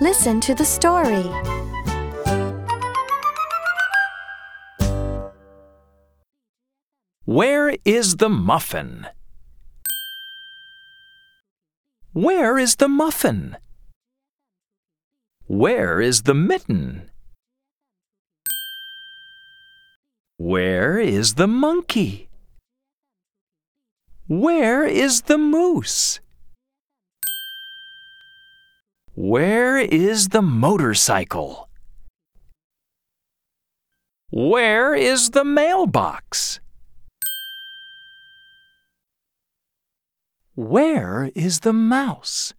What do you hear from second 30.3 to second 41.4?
the motorcycle? Where is the mailbox? Where